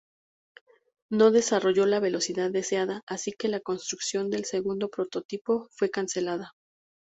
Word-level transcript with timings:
No 1.11 1.29
desarrolló 1.29 1.85
la 1.85 1.99
velocidad 1.99 2.49
deseada, 2.49 3.03
así 3.05 3.33
que 3.33 3.47
la 3.47 3.59
construcción 3.59 4.31
del 4.31 4.45
segundo 4.45 4.89
prototipo 4.89 5.67
fue 5.73 5.91
cancelada. 5.91 6.53